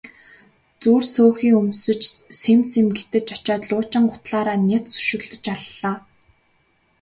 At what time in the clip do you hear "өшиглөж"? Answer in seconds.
4.99-5.43